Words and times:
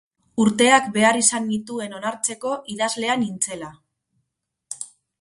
Urteak 0.45 0.87
behar 0.95 1.19
izan 1.19 1.45
nituen 1.51 1.95
onartzeko 1.99 2.57
idazlea 2.77 3.21
nintzela. 3.27 3.73